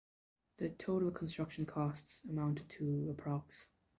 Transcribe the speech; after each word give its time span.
The 0.57 0.69
total 0.69 1.11
construction 1.11 1.67
costs 1.67 2.23
amounted 2.27 2.67
to 2.69 3.15
approx. 3.15 3.67